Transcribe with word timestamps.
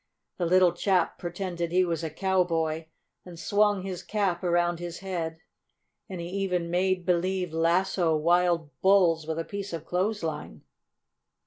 The 0.39 0.47
little 0.47 0.71
chap 0.73 1.19
pretended 1.19 1.71
he 1.71 1.85
was 1.85 2.03
a 2.03 2.09
cowboy, 2.09 2.85
and 3.23 3.37
swung 3.37 3.83
his 3.83 4.01
cap 4.01 4.43
around 4.43 4.79
his 4.79 4.97
head, 5.01 5.37
and 6.09 6.19
he 6.19 6.27
even 6.27 6.71
made 6.71 7.05
believe 7.05 7.53
lasso 7.53 8.15
wild 8.17 8.71
bulls 8.81 9.27
with 9.27 9.37
a 9.37 9.45
piece 9.45 9.73
of 9.73 9.85
clothesline. 9.85 10.63